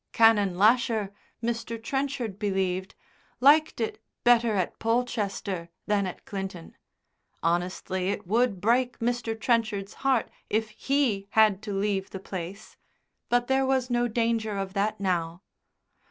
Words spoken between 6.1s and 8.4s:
Clinton. Honestly, it